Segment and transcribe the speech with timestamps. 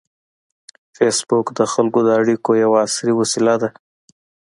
[0.95, 3.69] فېسبوک د خلکو د اړیکو یوه عصري وسیله ده